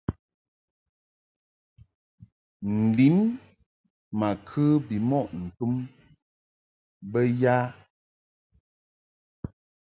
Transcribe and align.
N-lin 2.75 3.17
ma 4.19 4.29
kə 4.47 4.63
bimɔʼ 4.87 5.27
ntum 5.43 5.73
bə 7.11 7.19
ya? 7.41 7.55